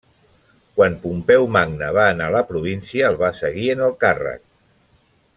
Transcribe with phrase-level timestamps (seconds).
[0.77, 4.41] Quan Pompeu Magne va anar a la província el va seguir en el càrrec.